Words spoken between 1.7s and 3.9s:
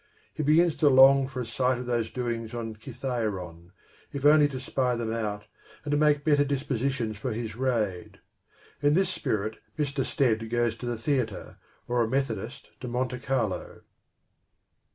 of those doings on Kithairon,